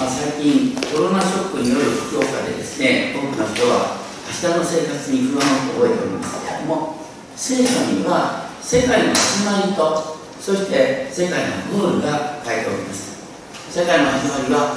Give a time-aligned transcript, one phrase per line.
[0.00, 4.00] まあ、最近コロナショックによる不況下でですね多くの人は
[4.32, 6.96] 明日の生活に不安を覚えておりますけれども
[7.36, 13.20] 聖書には世界の始まりとそして世界のゴールが書いております。
[13.68, 14.72] 世界の始まりは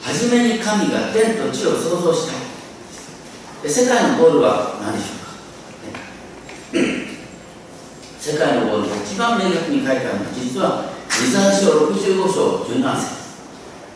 [0.00, 2.32] 初めに神が天と地を創造した
[3.62, 6.80] で世界のゴールは何でしょうか、
[8.18, 13.15] 世界のゴールが一番明確に書いてあるのは実はイザヤ書65章17節。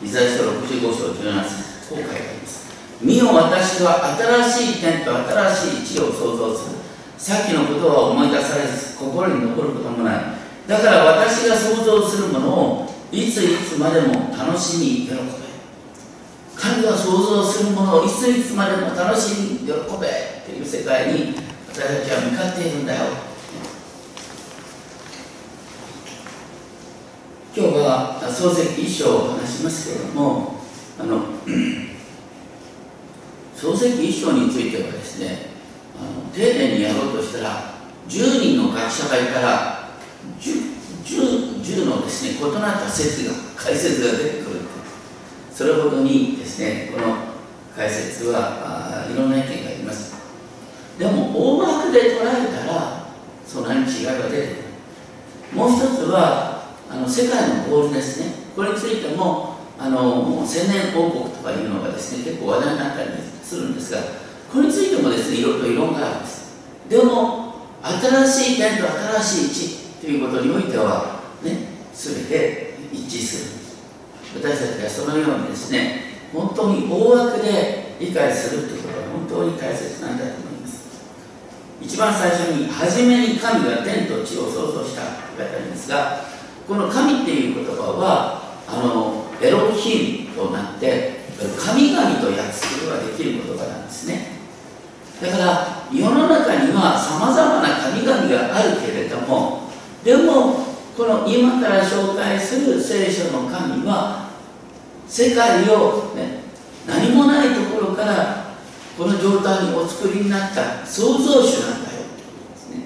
[0.02, 2.70] イザヤ書65章17節こう書いてあります。
[3.02, 6.76] 見よ私は新しい天と新しい地を創造する。
[7.18, 10.22] さっきのことは思い出されず心に残ることもない。
[10.66, 15.18] だから私が想像するものをいついつまでも楽しみ喜べ。
[16.56, 19.74] 神が想像するものをいついつまでも楽しみ喜べ。
[20.46, 21.34] という世界に
[21.68, 23.29] 私たちは向かっているんだよ。
[27.52, 30.54] 今日は漱石一章を話しますけれども
[31.00, 31.24] あの
[33.56, 35.50] 漱石一章についてはですね
[35.98, 37.74] あの丁寧にやろうとしたら
[38.08, 39.88] 10人の学者がいたら
[40.38, 44.60] 10, 10, のですね異なった説が解説が出てくる
[45.52, 47.16] それほどにですねこの
[47.74, 50.14] 解説はいろんな意見があります。
[50.98, 53.06] でも大枠で捉えたら
[53.46, 55.56] そんなに違いが出てくる。
[55.56, 56.59] もう一つは
[57.10, 58.32] 世界のゴールですね。
[58.54, 63.10] これについてもあの千年王国とかいうのがですね結構話題になったり
[63.42, 64.00] するんですが
[64.52, 66.40] これについてもですねいろいろと異論があるんです。
[66.88, 68.84] でも新しい点と
[69.20, 73.54] 新しい地ということにおいてはね全て一致す
[74.34, 80.80] る私たちがそのようにですね本当に大枠で理解するということは本当に大切なんだと思います。
[81.80, 85.08] 一番最初に初めに神が天と地を創造したと
[85.38, 91.20] 書いてありますがこの神っていう言葉はあのエロヒムとなって
[91.58, 94.40] 神々と訳すことができる言葉なんですね。
[95.20, 99.68] だから世の中にはさまざまな神々があるけれども
[100.02, 104.30] でもこの今から紹介する聖書の神は
[105.06, 106.40] 世界を、ね、
[106.86, 108.54] 何もないところから
[108.96, 112.82] この状態にお作りになった創造主なんだよってですね。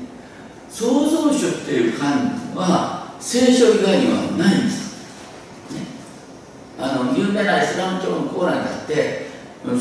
[0.70, 5.80] 創造主っていう神は聖書以外にはないんです、ね、
[6.78, 9.28] あの有名なイスラム教のコーランだって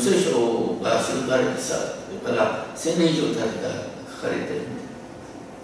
[0.00, 1.76] 聖書が記されてさ
[2.24, 3.74] から1000年以上経ってから
[4.16, 4.60] 書かれてる。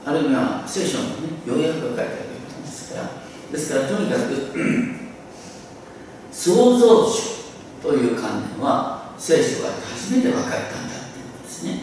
[0.05, 1.11] あるいは聖書の、ね、
[1.47, 2.11] 要約が書いてある
[2.61, 3.09] んですから。
[3.51, 5.01] ですからとにかく
[6.31, 7.41] 創造主
[7.83, 11.81] という観念は聖書が初めて分かったんだっていうことですね。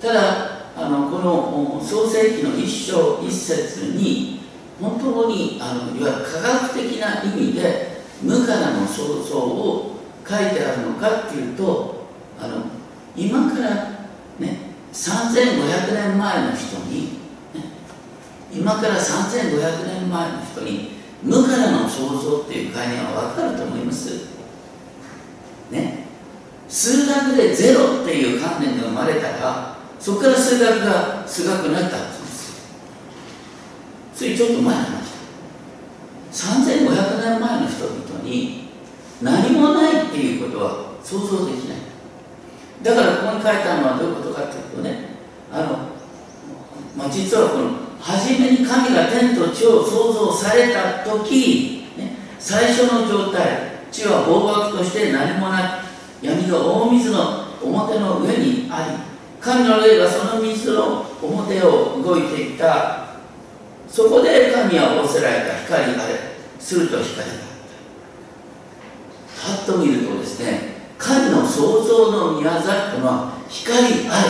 [0.00, 4.41] ただあのこの創世記の一章一節に
[4.82, 9.96] 本当にあのいわゆる科学的な意味で無からの創造を
[10.28, 12.64] 書いてあるのかっていうとあの
[13.16, 13.74] 今から
[14.40, 17.10] ね3500年前の人に、ね、
[18.52, 20.90] 今から3500年前の人に
[21.22, 24.26] 無からの創造っていう概念は分かると思います。
[25.70, 26.02] ね。
[26.68, 32.11] 数学でゼロっていう観念が生まれたらそこから数学が数学になった
[34.22, 35.02] ついちょっと前の話
[36.30, 38.68] 3500年前の人々に
[39.20, 41.78] 何もないっていうことは想像できない。
[42.84, 45.08] だからここに書いてあるのはどういうことかっていうとね
[45.50, 45.66] あの、
[46.96, 55.82] まあ、実はこの初めに神が天と地を創造された時、ね、最初の状態地は暴漠として何もな
[56.20, 63.01] く闇が大水の表の上にあり神の霊がその水の表を動いていた
[63.92, 66.14] そこで神は仰せられた光あれ
[66.58, 67.40] すると光があっ
[69.36, 69.54] た。
[69.54, 74.28] パッと見るとですね神の創造の宮座というのは光あれ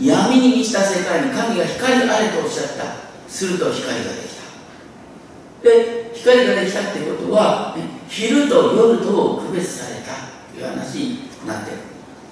[0.00, 3.08] 闇に満ちた世界に神が光あれとおっしゃった。
[3.28, 4.28] すると光ができ
[5.62, 5.62] た。
[5.62, 10.12] で光ができたってことは、ね、昼と夜と区別された
[10.52, 11.78] という話になっている。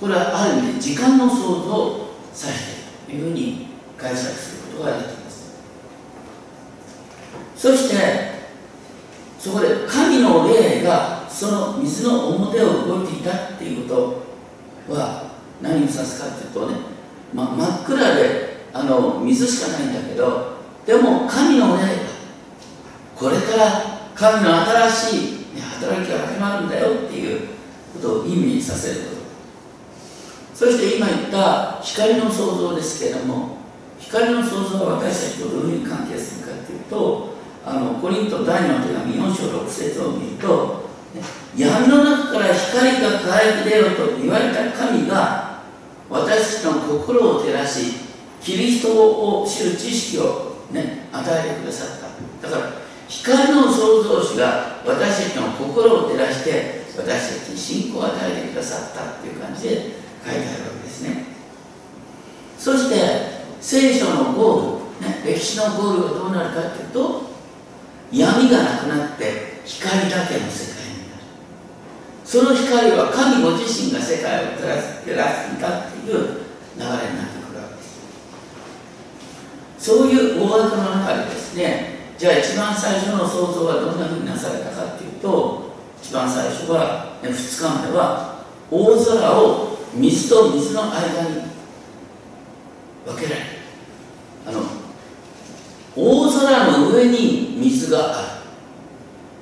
[0.01, 2.76] これはある意味で時間の創造を指している。
[3.07, 5.57] というふうに解釈することができます。
[7.57, 8.37] そして
[9.39, 14.25] そこで神の霊がその水の表を動いていたっていうこ
[14.89, 15.31] とは
[15.63, 16.77] 何を指すかっていうとね、
[17.33, 21.89] ま、真っ暗であの水しかないんだけどでも神の霊が
[23.15, 27.49] これから神の新しい働きが始まるんだよっていう
[27.95, 29.16] ことを意味させること
[30.57, 33.59] そして今言った光の創造ですけれども
[34.01, 37.37] 光の創造は私たちとどういうふうに関係するかというと
[37.67, 40.89] あのコリント第2の手紙4章6節を見ると、
[41.57, 45.63] 闇の中から光が輝き出よと言われた神が
[46.09, 47.95] 私たちの心を照らし
[48.41, 52.49] キリストを知る知識を、ね、与えてくださった。
[52.49, 52.73] だから
[53.09, 61.25] 光の創造主が私たちの心を照らして私たちに信仰を与えてくださったっていう感じで書いてあるわけですね。
[62.59, 67.31] そして聖書のゴール、ね、歴史のゴールはどうなるかというと
[68.11, 71.23] 闇がなくなって光だけの世界になる。
[72.25, 77.99] その光は神ご自身が世界を照らす照らすんだっていう流れになってくるわけです。
[79.79, 91.43] そういう大枠の中でですねじゃあ一番最初の創造はどんなふうになされたかっていうと一番最初は、ね、2日目は大空を水と水の間に
[93.05, 93.47] 分けられる。
[94.47, 94.63] あの
[95.97, 98.29] 大空の上に水がある。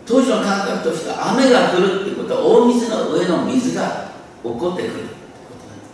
[0.07, 4.11] 当時の感覚としては雨が降るってことは大水の上の水が
[4.43, 5.15] 起こってくるって
[5.49, 5.91] ことなんです。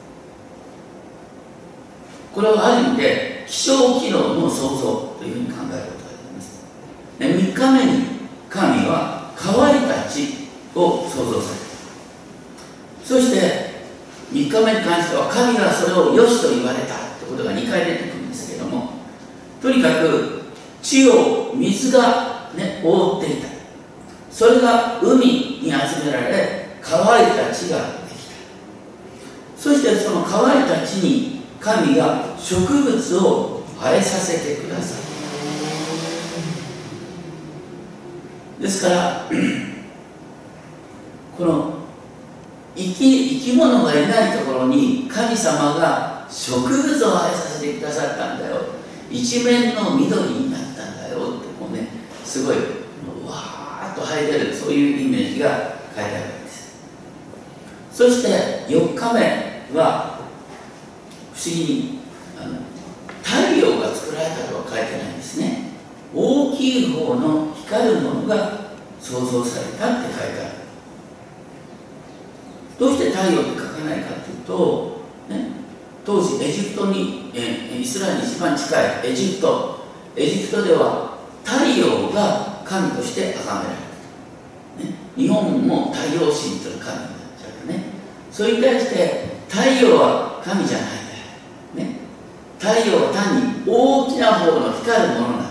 [2.34, 6.62] これはある意味で気象機能の創造というふうに考えることができます、
[7.18, 8.06] ね、3日目に
[8.48, 11.70] 神は乾いた地を創造された
[13.04, 13.69] そして
[14.32, 18.90] 3日目に関しては神がそれを良しと言われたってことが2回出てくるんですけども
[19.60, 20.42] とにかく
[20.82, 23.48] 地を水が、ね、覆っていた。
[24.30, 28.34] それが海に集められ乾いた地ができた。
[29.56, 34.98] そしてその乾いた地に神が植物を生えさせてくださ
[38.58, 39.26] いですから
[41.36, 41.79] この
[42.80, 48.56] 生き生き物がいないところに神様が植物を生えさせてくださったんだよ。
[49.10, 51.18] 一面の緑になったんだよ。
[51.18, 51.88] ってこうね
[52.24, 56.80] すごいわーっと生えてるそういうイメージが書いてあるわけです。
[57.92, 60.20] そして4日目は
[61.34, 61.98] 不思議に
[62.40, 62.60] あの
[63.22, 65.70] 太陽が作られたとは書いてないんですね。
[66.14, 70.59] 大きい方の光るものが創造されたって書いてある。
[72.80, 75.50] どうして太陽って書かないかというと、ね、
[76.02, 78.74] 当時エジプトにえイスラエルに一番近
[79.04, 79.80] いエジプト。
[80.16, 87.84] エジプトでは太陽が神として崇められる、ね、日本も太陽神という神になっちゃうね。
[88.32, 91.96] それに対して太陽は神じゃないんだよ、ね、
[92.58, 95.50] 太陽は単に大きな方の光るものなん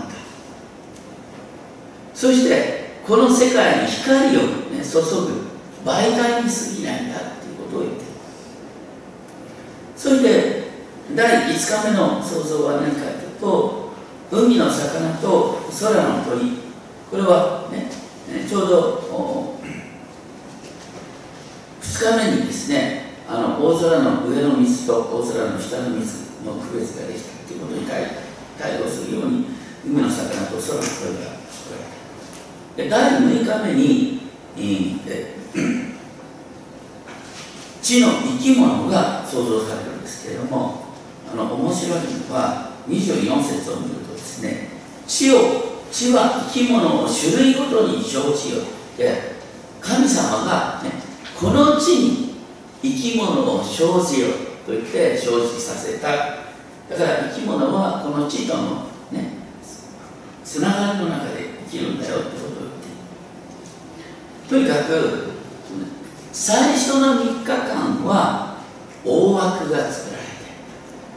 [2.12, 5.49] そしてこの世界に光を、ね、注ぐ
[5.84, 8.06] 媒体に過ぎないんだっていうことを言ってる。
[9.96, 10.70] そして
[11.14, 13.90] 第5日目の創造は何かというと
[14.30, 16.60] 海の魚と空の鳥。
[17.10, 17.90] これはね
[18.48, 19.60] ちょうど
[21.82, 29.46] 2日目にですねあの大空の上の水と大空の下の水の区別ができたということに対応するように
[29.84, 30.86] 海の魚と空の鳥が
[31.50, 31.84] 作られ
[32.76, 34.20] たで第6日目に、
[35.06, 35.39] え、
[37.90, 40.84] 地の生き物が創造されるんですけれども
[41.32, 44.68] あの面白いのは24節を見るとですね
[45.08, 49.32] 地を地は生き物を種類ごとに生じよって
[49.80, 50.92] 神様が、ね、
[51.36, 52.34] この地に
[52.80, 54.28] 生き物を生じよ
[54.64, 56.08] と言って生じさせた。
[56.08, 59.32] だから生き物はこの地とのね
[60.44, 62.50] つながりの中で生きるんだよってことを
[64.48, 64.68] 言って。
[64.68, 65.29] とにかく
[66.32, 68.56] 最初の3日間は
[69.04, 70.30] 大枠が作られて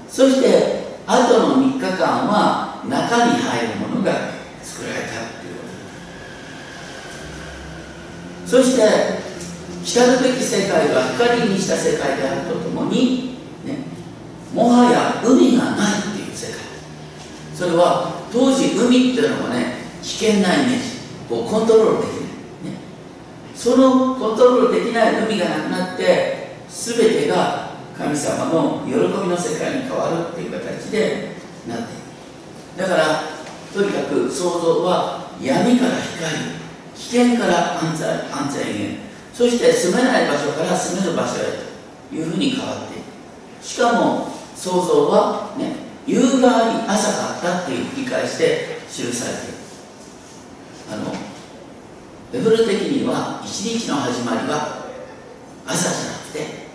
[0.10, 4.14] そして後の3日間は中に入るものが
[4.62, 5.56] 作られたっていう。
[5.56, 5.64] こ
[8.46, 9.24] とそして
[9.84, 13.80] 来たるべき世界は光にした世界であるとともに、ね、
[14.54, 16.62] もはや海がないっていう世界。
[17.54, 20.94] それは当時海っていうのはね危険なイメージ。
[21.30, 22.33] こうコントロールできない。
[23.64, 31.96] そのコントロールできない海がなくなって全てが神様の喜びの世界に変わるっていう形でなってい
[32.76, 33.24] くだから
[33.74, 36.36] とにかく創造は闇から光
[36.94, 38.98] 危険から安全安全へ。
[39.34, 41.46] そして住めない場所から住める場所へ
[42.10, 43.64] というふうに変わっていく。
[43.66, 44.28] しかも
[44.58, 49.54] 創造はね夕側に朝かったっていう繰り返しで記されている。
[50.92, 51.33] あの
[52.34, 54.90] ウェブル的には一日の始まりは
[55.68, 56.66] 朝じゃなくて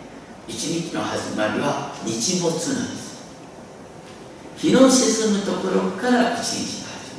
[0.46, 3.18] 一日の始まりは日没なんです。
[4.56, 7.10] 日の沈むところから一日が始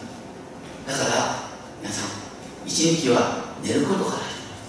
[0.87, 0.87] まる。
[0.87, 2.11] だから皆さん
[2.65, 4.61] 一日は寝ることから始まる。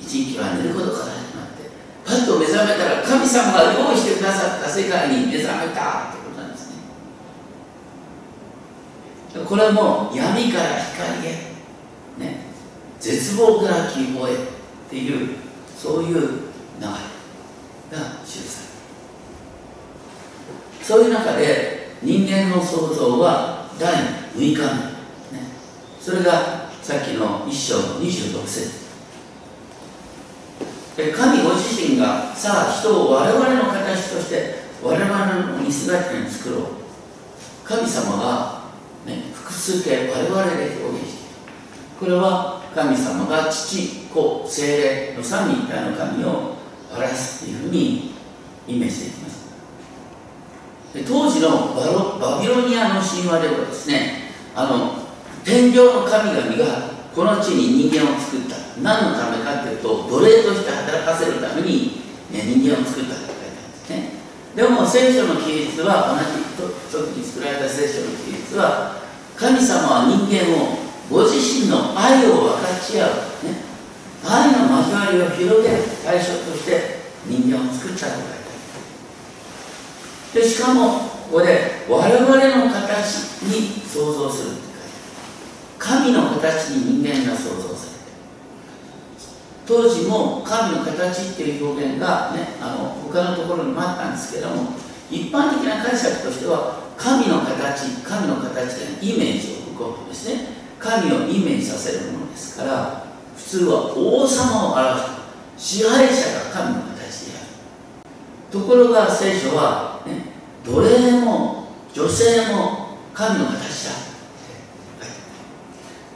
[0.00, 1.68] 一日は寝ることから始まって
[2.02, 6.76] パッと目覚めたら神様が用意してくださった世界に目覚めたってことなんですね。
[9.44, 11.47] これも闇から光へ
[12.18, 12.46] ね
[13.00, 14.36] 絶望から希望へっ
[14.90, 15.36] ていう
[15.76, 16.26] そういう流
[16.80, 16.94] れが
[18.24, 18.72] 記されて
[20.76, 20.84] いる。
[20.84, 23.92] そういう中で人間の創造は第
[24.34, 24.64] 6日目、
[25.38, 25.44] ね、
[26.00, 28.88] それがさっきの一章の26節。
[30.96, 36.62] 神ご自身がさあ人を我々の形として我々の似姿に作ろう。
[37.64, 38.62] 神様が、
[39.06, 41.17] ね、複数形我々で表現して
[41.98, 46.54] これは神様が父子精霊の三位一体の神を
[46.94, 48.14] 表すというふうに
[48.68, 49.48] イメージできます。
[50.94, 54.94] で当時のバロバビロニアの神話ではですねあの
[55.44, 58.56] 天上の神々がこの地に人間を作った。
[58.80, 62.00] 何のためかというと奴隷として働かせるために、
[62.30, 64.12] ね、人間を作ったと書いてあるんですね。
[64.54, 66.46] でも聖書の記述は同じ
[66.90, 69.02] 時に作られた聖書の記述は
[69.34, 70.77] 神様は人間を
[71.10, 73.10] ご自身の愛を分かち合う、
[73.44, 73.56] ね、
[74.24, 78.34] 愛の交わりを広げる対象として人間を作ったと書いてあ
[80.34, 80.42] る。
[80.42, 81.00] でしかも
[81.30, 84.60] ここで我々の形に創造するって
[85.78, 87.98] 神の形に人間が創造されて
[89.66, 94.72] 当時も神の形っていう表現がねあの他のところにもあったんですけども
[95.10, 100.57] 一般的な解釈としては神の形神の形でイメージを置くことですね。
[100.78, 103.04] 神をイメージさせるものですから
[103.36, 105.00] 普通は王様を表
[105.58, 107.46] す支配者が神の形である。
[108.50, 110.32] ところが聖書はね
[110.64, 113.90] 奴隷も女性も神の形だ。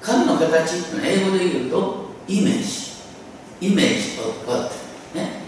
[0.00, 2.92] 神の形っていうのは英語で言うとイメージ。
[3.61, 4.71] イメージ of God
[5.14, 5.42] ね。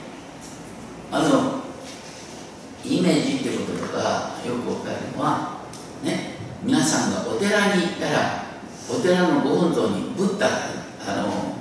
[1.11, 1.63] あの
[2.85, 5.59] イメージっていうこととかよくわかるのは
[6.03, 8.45] ね皆さんがお寺に行ったら
[8.91, 10.51] お寺のご本尊にブッダあ
[11.23, 11.55] の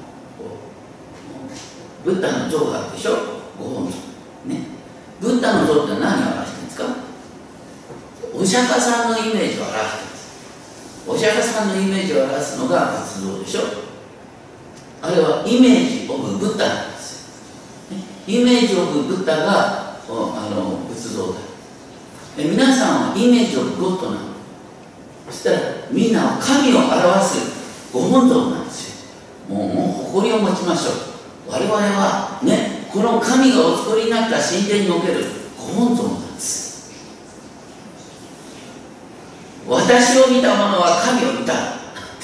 [2.03, 3.11] ブッダの像があるでしょ？
[3.57, 4.01] ご本尊。
[4.45, 4.67] ね。
[5.21, 6.85] ブッダの像って何を表してるんですか？
[8.35, 10.23] お釈迦さんのイメージを表してます。
[11.07, 13.61] お釈迦さんのイメージを表すのが仏像でしょ？
[15.01, 17.97] あれはイメージオブブッダなんですよ。
[18.27, 21.39] イメージオブブッダがあの仏像だ。
[22.35, 24.33] 皆さんはイメージオブゴッドなの？
[25.29, 25.57] そしたら
[25.91, 29.07] みんなは神を表すご本尊なんです
[29.49, 29.55] よ。
[29.55, 29.67] もう
[30.13, 31.51] 誇りを持ちましょう。
[31.51, 35.25] 我々はねこの神がお作りになった神殿における
[35.57, 36.73] ご本尊なんです。
[39.67, 41.55] 私を見た者は神を見たっ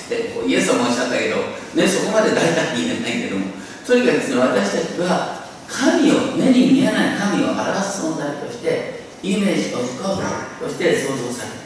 [0.10, 1.38] てイエス様おっしゃったけど、
[1.76, 3.46] ね、そこまで大胆に言えないけども
[3.86, 5.40] とにかくですね私たちは
[5.70, 11.58] 神を目に見えない神を表す存在としてイメージを深くとして創造されて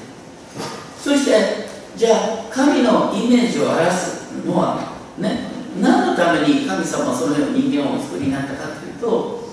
[1.01, 1.62] そして
[1.95, 9.49] じゃあ神のイメージを表すのはね何のために神様はそのように人間をお作りになったかというと、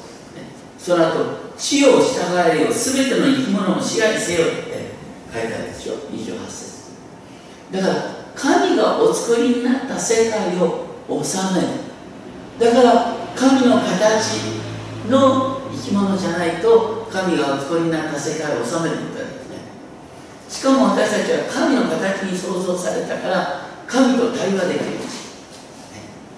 [0.78, 4.92] その後地を従えよ全ての生き物を支配せよって
[5.32, 6.90] 書いてあるでしょ28節。
[7.72, 7.94] だから
[8.34, 12.72] 神がお作りになった世界を治める。
[12.72, 14.60] だから神の形
[15.08, 18.96] の生き物じゃないと神がお作りになった世界を治める
[20.50, 24.84] しかも私たちは神の形に創造されたから神と対話できる。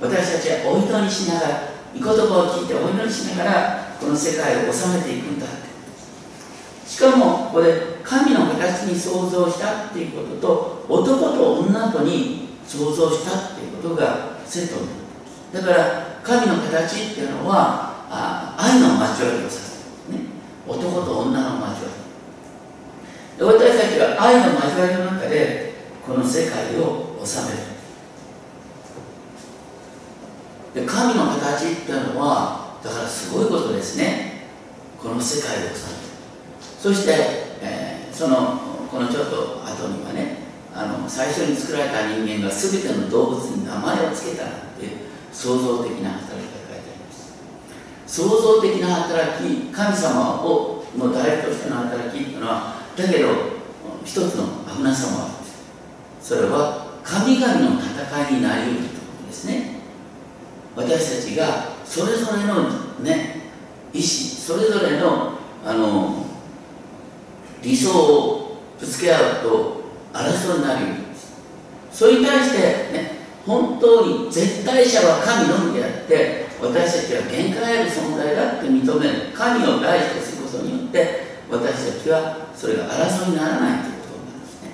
[0.01, 1.63] 私たちはお祈りしながら
[1.95, 5.73] 御言葉を聞いてお祈りしながらこの世界を治めていくんだって。
[6.87, 7.73] しかもこれ
[8.05, 14.89] 神の形に創造したっていうことと男と女とに創造したっていうことがセットに
[15.55, 15.67] なる。
[15.67, 20.27] だから神の形っていうのはあ愛の交わりをさせる、ね、
[20.69, 21.82] 男と女の交わり。
[23.39, 25.75] 私たちが愛の交わりの中で
[26.07, 27.73] この世界を治める。
[30.75, 34.49] で神の形っていうのはだからすごいことですね。
[35.01, 35.75] この世界を治める。
[36.79, 37.13] そして、
[37.61, 38.61] えー、その
[38.91, 40.39] このちょっと後にはね
[40.75, 44.49] あの最初に作られた人間が全ての動物に名前を付けたっ
[44.79, 44.91] ていう
[45.33, 47.33] 創造的な働きが書いてあります。
[48.07, 53.29] 創造的な働き神様をの代理としての働きっていうのはだけど
[54.05, 54.47] 一つの
[54.77, 55.63] 危なさもあるんです。
[56.21, 59.77] それは神々の戦いになりうるということですね。
[60.77, 62.69] 私たちがそれぞれの
[63.01, 63.43] ね
[63.93, 65.33] 意志それぞれの
[65.65, 66.27] あの
[67.63, 69.83] 理想をぶつけ合うと
[70.13, 71.33] 争いになるようです。
[71.93, 72.59] それに対して
[72.93, 73.13] ね
[73.47, 79.33] 本当に絶対者は神のみであって私たちは限界ある存在だって認める。
[79.35, 81.22] 神を大事とすることによって
[81.53, 84.71] 私たちはそれが争いにならないということなんですね。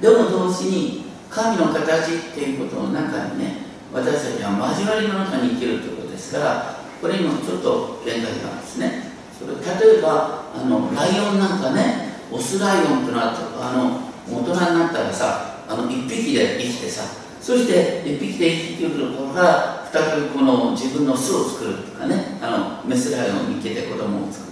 [0.00, 9.12] でも同時に神の形っていうことの中にね私たちは交わりの中に生きるということですからこれにもちょっと限界があるんですね。
[9.34, 13.98] それ例えばあのライオンなんかねオスライオンってのはあの
[14.30, 17.02] 大人になったらさあの1匹で生きてさ
[17.40, 24.51] そして1匹で生きてくるところから再びこの自分の巣を作るとかねあのメスライオンを見つけて子供を作って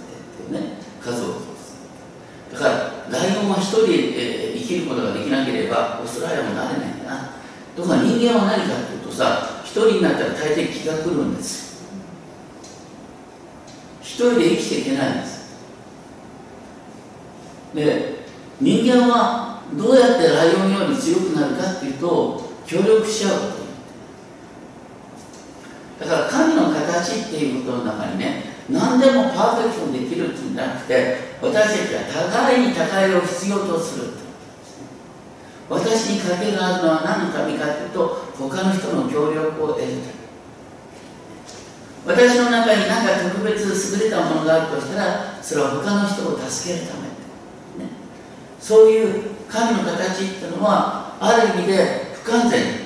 [1.03, 1.51] 数を
[2.51, 2.71] だから
[3.09, 7.29] ライオンは一人で、え、生きることができなければオーストライオンになれないんだな。
[7.75, 11.81] とか人間は何かっていうとさ一人になったら大抵気が来るんです。
[14.01, 15.41] 一人で生きていけないんです。
[17.73, 18.25] で
[18.59, 23.37] 人間はどうやってライオンより強くなるかっていうと協力し合うこ
[25.99, 26.05] と。
[26.05, 34.07] だから神の形っていうことの中にね何でもパーフェクトにできるっていうんじゃなくて私たちは互いに互いを必要とする
[35.69, 40.21] 私に賭けがあるのは何のためかというと他の人の協力を得るため
[42.03, 47.01] 私の中に何か特別優れたものがあるとしたらそれは他の人を助けるため、
[47.83, 47.91] ね、
[48.59, 52.81] そういう神の形っていうのはある意味で不完全。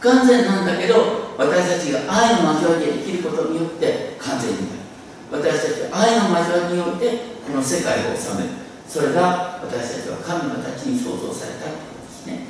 [0.00, 4.85] 不完全なんだけど私たちが愛の交わりで生きることによって完全になる。
[5.30, 8.50] 私たち愛の交わりによってこの世界を治める
[8.88, 12.40] それが私たちは神の形に創造されたということですね。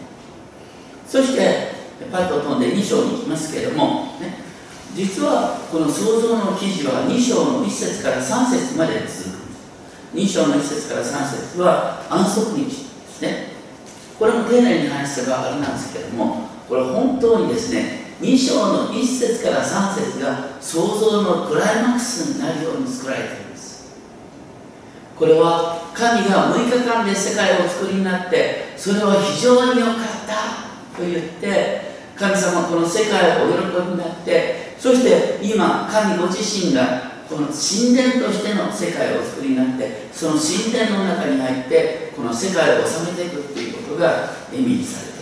[1.09, 1.76] そして
[2.12, 4.45] パッと飛んで2章に行きますけれども、ね、
[4.95, 9.47] 実はこの創造の記事は2章の1節から3節まで続く。
[10.14, 13.56] 2章の1節から3節は安息日ですね。
[14.18, 23.96] これも丁寧に話すばあれなんですけれどもこれ本当にですね2章の1節から3節が創造のクライマックスになるように作られているんです。
[25.16, 45.15] これは神が6日間で世界をお作りになってそれは非常に良かったと言って神様この世界をお喜びになってそして今神ご自身がこの神殿としての世界をお作りになってその神殿の中に入ってこの世界を治めていくっていうことが意味されて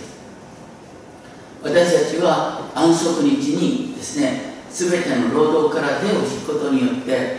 [1.64, 7.38] 私たちは安息日にですね全ての労働から手を引くことによって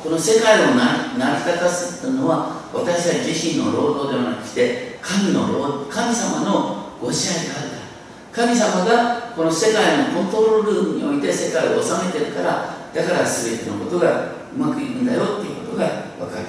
[0.00, 7.88] この世界を成り立たせたのは私たち自身の労働ではなくて神の神様のご支配があるから。
[8.30, 15.88] 神様がこの世界のコントロールルームにおいて世界を治めてるからだから全てのことがうまくいくんだよっていうことが
[16.20, 16.46] 分かる。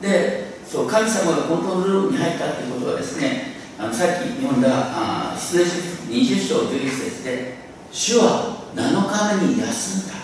[0.00, 5.74] でそう神様がコントロールルームに入ったっていうことはですねあのさっき読んだあ出演書
[6.08, 7.56] 20章11節で
[7.92, 10.16] 主は7日目に休んだ。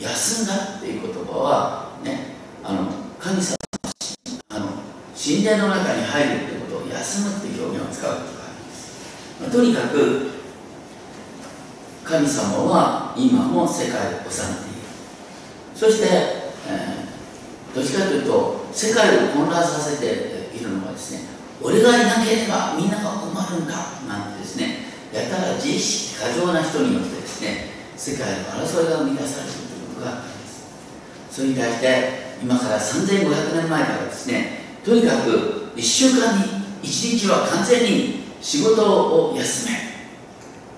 [0.00, 3.56] 休んだっていう言葉はねあの神様
[4.48, 4.66] あの
[5.14, 10.30] 神殿の中に入るってことを休むっていう表現を使うことがあるんです、まあ、とにかく
[12.04, 14.82] 神様は今も世界を治めている。
[15.74, 21.31] そして、えー、どっちかというと世界を混乱させているのはですね
[21.62, 23.74] 俺がいなければみんなが困るんだ
[24.08, 24.78] なんてですね
[25.12, 30.66] やたら自意識過剰な人によってですね世界の争いが生み出されるということがあります。
[31.30, 31.86] それに対して
[32.42, 39.78] 今から3500年前からですねとにかく1週間に1日は完全に仕事を休め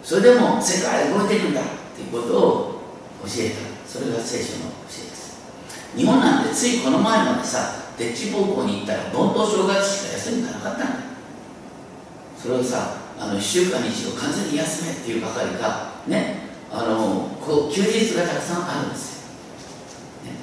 [0.03, 1.64] それでも世界は動いてるんだっ
[1.97, 2.81] ていうことを
[3.25, 3.75] 教えた。
[3.88, 5.38] それが聖書の教えです。
[5.97, 10.78] 日本なんてついこの前までさでっち奉公に行ったら盆と正月しか休みがなかった。
[10.78, 10.87] んだ
[12.37, 19.22] それをさあの1週間に一度完全に休めっていうばかりかねあのこう休日がたくさんあるんです
[20.26, 20.38] よ、ね、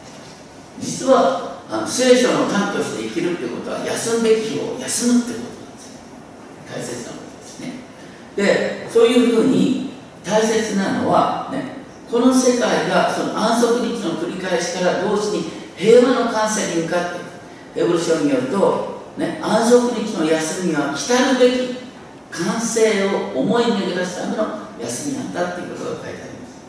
[0.79, 5.99] 実はあの聖書の端として生きるっていうことは休むべき日を休むってことなんですよ。
[6.73, 7.73] 大切なことですね。
[8.35, 9.91] でそういうふうに
[10.23, 11.63] 大切なのはね
[12.09, 15.45] この世界がその安息日の繰り返しから同時に
[15.77, 17.30] 平和の完成に向かって
[17.75, 21.77] エブル書によると、ね、安息日の休みは来たるべき
[22.31, 26.61] 完成を思い巡らすための休みなんだっていうことが書いてあります。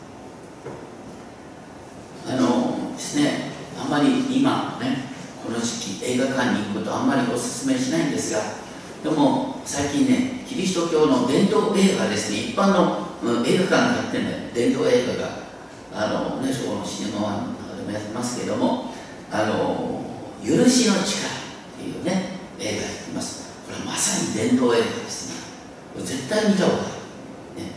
[2.27, 5.13] あのですねあまり今ね
[5.43, 8.39] この時期映画館に行くことはあんまりお勧めしないんですが
[9.03, 15.43] でも最近ねキリスト教の伝統映画ですね一般の、うん、映画館がやってるね伝統映画が
[15.93, 18.93] あのねそこのシネマワンの中でもやってますけども
[19.31, 19.92] あの
[20.45, 21.05] 許しの力っ
[21.77, 23.49] ていうね映画があります。
[23.65, 25.29] これはまさに伝統映画です
[25.97, 26.03] ね。
[26.05, 27.71] 絶対見た方がいい、ね、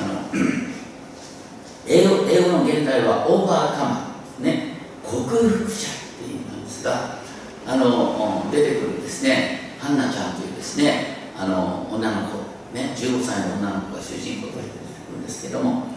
[0.00, 0.14] あの
[1.86, 7.18] 英語英語の現代はオーバーカマー、ね、克服者っていう意味なんですが
[7.66, 9.66] あの出てくるですね。
[9.78, 12.38] ハンナちゃんというですねあの女の子、
[12.74, 15.88] ね、15歳の女の子が主人公として出てくるんですけども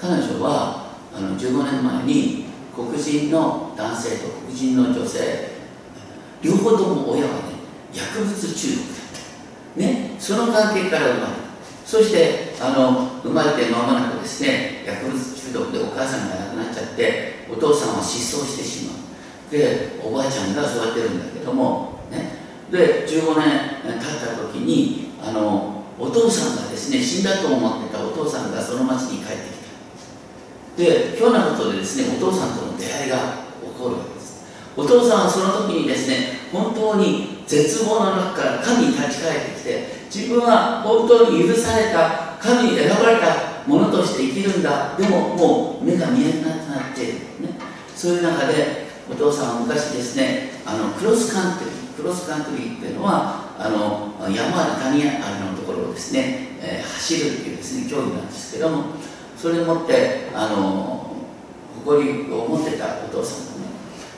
[0.00, 5.53] 彼女はあの15年前に黒人の男性と黒人の女性
[6.44, 7.54] 両方とも親はね
[7.92, 9.06] 薬物中毒だっ
[9.74, 9.80] た。
[9.80, 11.44] ねその関係から生まれた。
[11.86, 19.50] そしてあの生まれて間もなくですね薬物中毒でお母さんが亡くなっちゃってお父さんは失踪してしまう。
[19.50, 22.44] でおばあちゃんが育てるんだけどもね。
[22.70, 29.42] で15年経った時にあのお父さんがですね死んだと思ってたお父さんがその町に帰って
[30.76, 30.82] きた。
[30.82, 33.16] でひょんなことでですねお父さんとの出会いが
[33.62, 34.13] 起こるわけ。
[34.76, 44.94] お父さんはその時にですね本当に絶望の中から神に立ち返ってきて自分は本当に許された神に選ばれたものとして生きるんだ。
[44.96, 47.58] でももう目が見えなくなっている、ね、
[47.94, 58.84] そういう中でお父さんは昔ですねあのクロスカントリークロスカントリーっていうのはあの山ある谷あるのところをですね、えー、走るっていうですね競技なんですけども
[59.36, 61.16] それでもってあの
[61.84, 63.54] 誇りを持ってたお父さん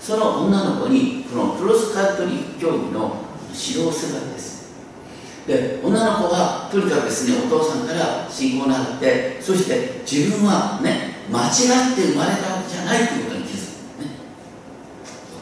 [0.06, 4.70] その女の子にこのクロスカントリー競技の指導をするわけです。
[5.48, 13.66] で女の子はとにかくですねお父さんから信仰を習ってそして自分はね間違って生まれたわけじゃないということに気づ
[13.98, 14.10] く、ね、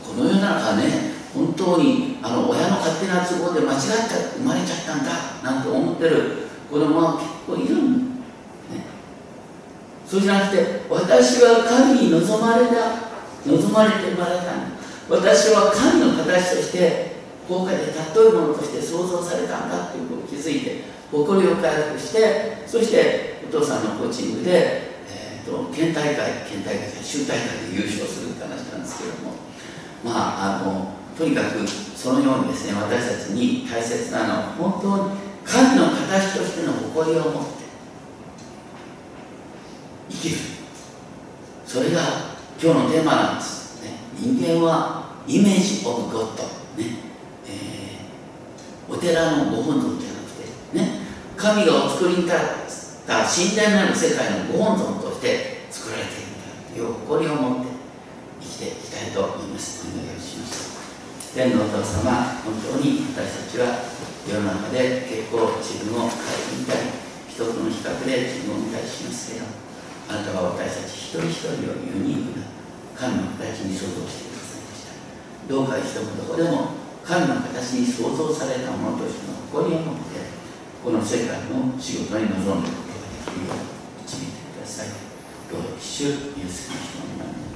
[0.00, 3.92] この世の中ね本当にあの親の勝手な都合で間違っちゃ
[4.32, 8.14] 生まれちゃったんだなんて思ってる子供は結構いるんだ
[10.06, 13.03] そうじゃなくて私は神に望まれた
[13.46, 14.76] 望まれて生まれたんだ
[15.08, 17.14] 私は神の形として
[17.48, 29.44] 豪華で尊いものとして創造されたんだということを気づいて誇りを回復してそしてお父さんのコーチングで、えーと、県大会県大会州大会で優勝するって話なんですけども。
[30.04, 37.64] まああのとにかくそのようにですね私たちに大切なのは本当に神の形としての誇りを持って
[40.10, 40.36] 生きる。
[41.66, 46.44] それが今日のテーマなんです、ね、人間はイメージ・オブ・ゴッド、
[46.80, 47.02] ね。
[47.48, 51.00] えー、お寺のご本尊じゃなくて、ね、
[51.36, 52.38] 神がお作りになっ
[53.06, 57.72] た神殿なる世界のご本尊として作られているんだという誇りを持って
[58.40, 59.86] 生きていきたいと思います。
[59.88, 61.34] お願いします。
[61.34, 63.82] 天のお父様本当に私たちは
[64.30, 66.80] 世の中で結構自分を変えてみたり
[67.28, 69.73] 人との比較で自分を見たりしますけど。
[70.08, 72.46] あなたは私たち一人一人をユニークな
[72.96, 74.92] 神の形に創造してくださいました。
[75.48, 80.20] どうか一言どこでも神の形に創造されたものとしての誇りを持って
[80.84, 83.56] この世界の仕事に臨んでいくことができるよう。
[84.04, 84.88] 導いてください。
[85.50, 87.53] どうぞ主イエスキリストの名前に